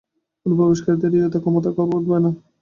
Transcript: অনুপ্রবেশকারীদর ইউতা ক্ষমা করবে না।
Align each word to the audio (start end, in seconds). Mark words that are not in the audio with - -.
অনুপ্রবেশকারীদর 0.45 1.11
ইউতা 1.15 1.39
ক্ষমা 1.43 1.59
করবে 1.91 2.17
না। 2.17 2.31